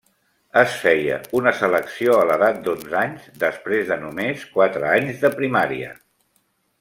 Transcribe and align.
Es 0.61 0.71
feia 0.85 1.17
una 1.39 1.51
selecció 1.57 2.15
a 2.21 2.23
l'edat 2.29 2.57
d'onze 2.69 2.97
anys 3.03 3.27
després 3.45 3.85
de 3.93 3.99
només 4.07 4.47
quatre 4.59 4.89
anys 4.97 5.21
de 5.27 5.35
primària. 5.39 5.93